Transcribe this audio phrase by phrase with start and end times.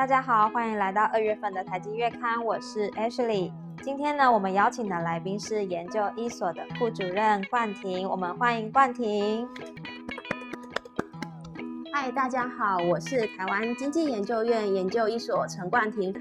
[0.00, 3.52] 大家好，欢迎来到二月份的台积月刊，我是 Ashley。
[3.82, 9.46] 今天呢，我们邀请的来宾是研究一所的副主任冠廷，我们欢迎冠廷。
[11.92, 16.14] 嗨，大家好，我是台湾经济研究院研究一所陈冠廷。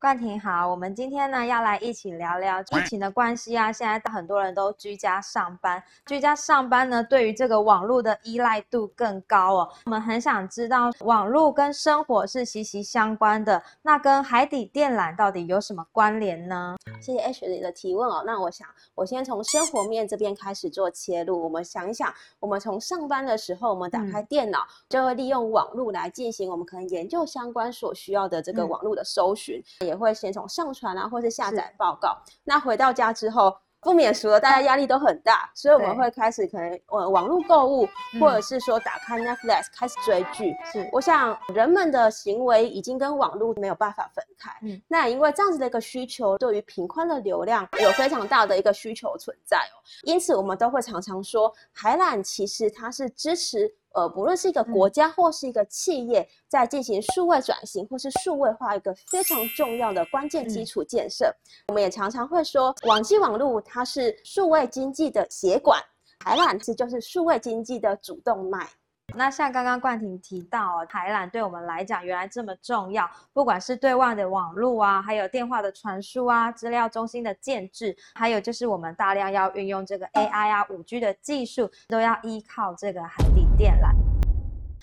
[0.00, 3.70] 冠廷好，我们今天呢要来一起聊聊疫情的关系啊。
[3.70, 9.68] 现在很多人都居家上班，居家上班呢，对于这个网络的依赖度更高哦。
[9.84, 16.76] 我们很想知道，网络跟生活是息息相关的，那跟海底电缆到底有什么关联呢？
[17.02, 18.22] 谢谢 H 里的提问哦。
[18.24, 21.44] 那我想，我先从生活面这边开始做切入。
[21.44, 29.62] 我们想一想，我们从上班的时候，我们打开电脑，就会利用网络来进行我们可能研究相关所需要的这个网络的搜寻。
[29.90, 32.16] 也会先从上传啊，或是下载报告。
[32.44, 37.88] 那回到家之后，不免俗了，大家压力都很大，所以我们会开始可能呃网络购物，
[38.20, 40.54] 或者是说打开 Netflix 开始追剧。
[40.70, 44.50] 是，我想人们的行为已经跟网络没有办法分开。
[44.62, 49.76] 嗯，那因为这样子的一个需求，对于频宽的流量有非常大的一个需求存在哦。
[50.04, 53.74] 因此，我们都会常常说，海缆其实它是支持。
[53.94, 61.34] 呃，不论是一个国家或是一个企业，在进行数位转型或是数位化一个非常重要的关键基础建设，
[61.68, 65.82] 我们也常常会说，网际网络它是数位经济的血管，
[66.24, 68.68] 海缆其实就是数位经济的主动脉。
[69.16, 83.94] 那像刚刚冠廷提到，海缆对我们来讲原来这么重要，不管是对外的网络啊，还有电话的传输啊，资料中心的建制，还有就是我们大量要运用这个 AI 啊、五 G 的技术，都要依靠这个海底电缆。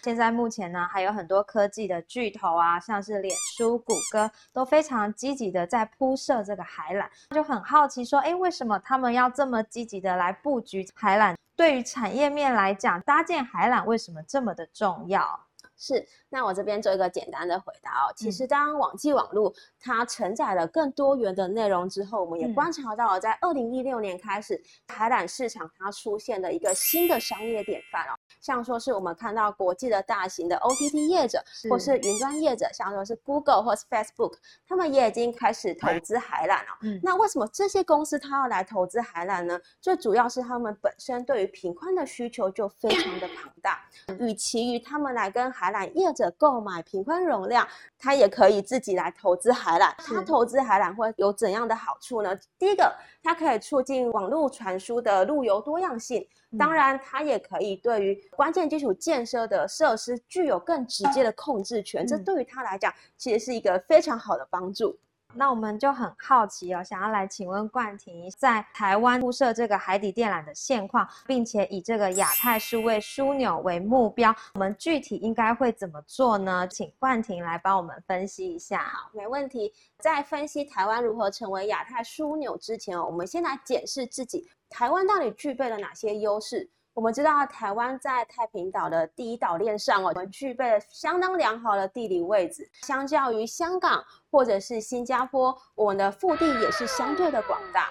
[0.04, 11.36] 现在目前呢，还有很多科技的巨头啊，像是脸书、谷歌，都非常积极的在铺设这个海缆，就很好奇说，哎，为什么他们要这么积极的来布局海缆？
[11.56, 15.47] 对于产业面来讲，搭建海缆为什么这么的重要？
[15.78, 18.14] 是，那我这边做一个简单的回答哦。
[18.16, 28.18] 其实，当网际网络它承载了更多元的内容之后，我们也观察到了，在二零一六年开始，海缆市场它出现了一个新的商业典范哦。
[28.42, 34.34] 像说是我们看到国际的大型的 OTT 业者，或是云端业者，像说是 Google 或是 Facebook，
[34.68, 36.78] 他们也已经开始投资海缆了。
[36.82, 39.60] 嗯，那为什么这些公司它要来投资海缆呢？
[39.80, 43.86] 最主要是他们本身对于频宽的需求就非常的庞大，
[44.20, 47.68] 与其于他们来跟海缆业者购买平宽容量，
[47.98, 49.94] 他也可以自己来投资海缆。
[49.98, 52.38] 他投资海缆会有怎样的好处呢？
[52.58, 56.28] 第一个，它可以促进网络传输的路由多样性。
[56.58, 62.08] 当然，它也可以对于关键基础建设的设施具有更直接的控制权。
[62.08, 64.98] 这对于他来讲，其实是一个非常好的帮助。
[65.34, 76.68] 那我们就很好奇哦，想要来请问冠廷，在台湾铺设这个海底电缆的现况，并且以这个亚太数位枢纽为目标，我们具体应该会怎么做呢？
[76.68, 78.84] 请冠廷来帮我们分析一下。
[78.86, 79.72] 好，没问题。
[80.00, 86.70] 在分析台湾如何成为亚太枢纽之前哦，我们先来检视自己，台湾到底具备了哪些优势？
[86.98, 97.90] 我们知道台湾在太平岛的第一岛链上哦，我们具备了相当良好的地理位置，相较于香港或者是新加坡，我们的腹地也是相对的广大。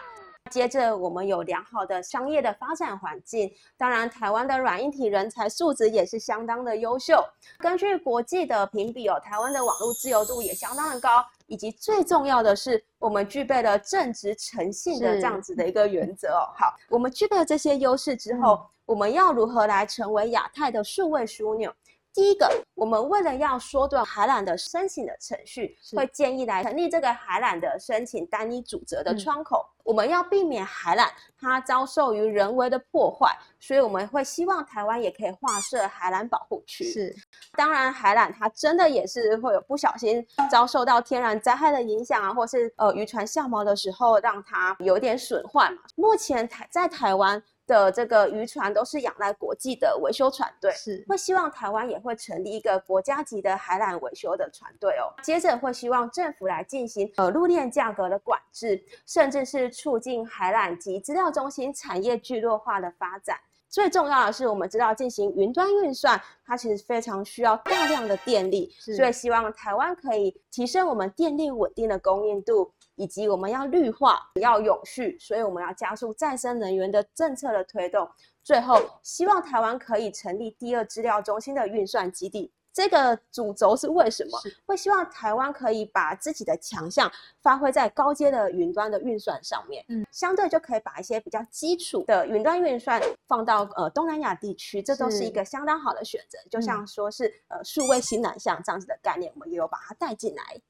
[0.50, 7.22] 接着，我们有良好的商业的发展环境，当然，台湾的软硬体人才素质也是相当的优秀。
[7.58, 16.48] 根据国际的评比哦，台湾的网络自由度也相当的高，以及最重要的是，我们具备了正直诚信的这样子的一个原则哦。
[16.56, 18.60] 好，我们具备了这些优势之后。
[18.86, 21.74] 我们要如何来成为亚太的数位枢纽？
[22.16, 29.66] 第一个，我们为了要缩短海缆的申请的程序，会建议来成立这个海缆的申请单一主责的窗口。
[29.84, 36.84] 我们要避免海缆它遭受于人为的破坏，所以我们会希望台湾也可以划设海缆保护区。
[36.84, 37.14] 是，
[37.52, 45.82] 当然海缆它真的也是会有不小心遭受到天然灾害的影响啊，或是呃渔船下锚的时候让它有点损坏嘛。
[45.96, 47.42] 目前台在台湾。
[47.66, 55.12] 的这个渔船都是仰赖国际的维修船队，是会希望台湾也会成立一个国家级的海缆维修的船队哦。
[55.22, 63.36] 接着会希望政府来进行呃陆链价格的管制，甚至是促进海缆及资料中心产业聚落化的发展。
[63.68, 72.72] 最重要的是，我们知道进行云端运算，它其实非常需要大量的电力，所以希望台湾可以提升我们电力稳定的供应度。
[72.96, 78.08] 以及我们要绿化，要永续，所以我们要加速再生能源的政策的推动。
[78.42, 84.38] 最后，希望台湾可以成立第二资料中心的运算基地，这个主轴是为什么？
[84.64, 87.10] 会希望台湾可以把自己的强项
[87.42, 96.38] 发挥在高阶的云端的运算上面，嗯，相对就可以把一些比较基础的云端运算放到呃东南亚地区，这都是一个相当好的选择。
[96.48, 100.60] 就像说是呃数位新南向这样子的概念，我们也有把它带进来。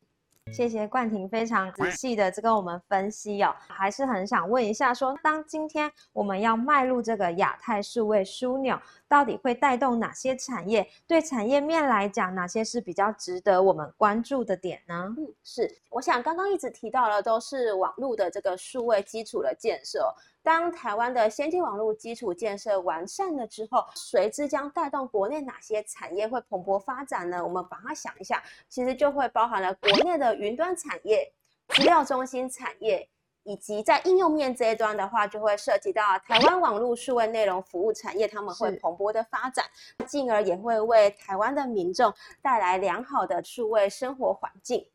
[0.53, 10.89] 谢谢冠廷非常仔细的这跟我们分析哦，还是很想问一下，说当今天我们要迈入这个亚太数位枢纽，到底会带动哪些产业？
[11.07, 15.15] 对产业面来讲，哪些是比较值得我们关注的点呢？
[15.19, 20.15] 嗯，是，我想刚刚一直提到的都是网络的这个数位基础的建设。
[20.47, 27.43] 当台湾的先进网络基础建设完善了之后，随之将带动国内哪些产业会蓬勃发展呢？
[27.43, 31.33] 我们把它想一下，其实就会包含了国内的云端产业、
[31.71, 33.09] 资料中心产业，
[33.43, 39.65] 以及在应用面这一端的话，就会涉及到台湾网络数位内容服务产业，他们会蓬勃的发展，
[40.07, 44.87] 进而也会为台湾的民众带来良好的数位生活环境。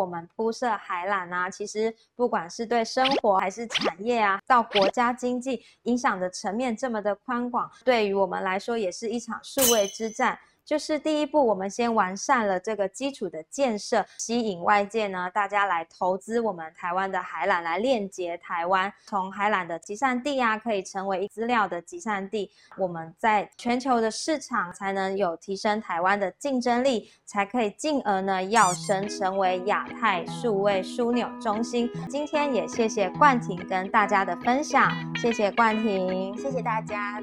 [0.00, 10.38] 我们铺设海缆啊，其实不管是对生活还是产业啊，到国家经济影响的层面这么的宽广，对于我们来说也是一场数位之战。
[10.70, 31.90] 就是第一步，我们先完善了这个基础的建设，吸引外界呢，大家来投资我们台湾的海缆，来链接台湾，从海缆的集散地啊，可以成为资料的集散地，我们在全球的市场才能有提升台湾的竞争力，才可以进而呢，要升成为亚太数位枢纽中心。
[32.08, 37.20] 今天也谢谢冠廷跟大家的分享，谢谢冠廷，谢谢大家。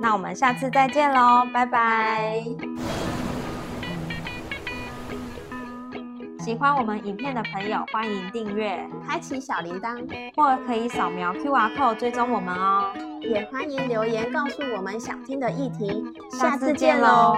[0.00, 2.42] 那我们下次再见喽，拜拜！
[6.38, 10.02] 喜欢我们影片的朋友，欢迎订阅、开启小铃铛，
[10.34, 12.90] 或可以扫描 QR code 追踪我们哦。
[13.20, 16.02] 也欢迎留言告诉我们想听的议题。
[16.30, 17.36] 下次见喽！